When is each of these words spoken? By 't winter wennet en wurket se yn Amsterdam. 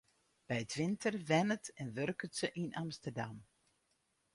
By 0.47 0.61
't 0.69 0.75
winter 0.81 1.13
wennet 1.29 1.65
en 1.81 1.87
wurket 1.95 2.33
se 2.39 2.47
yn 2.61 2.71
Amsterdam. 2.83 3.37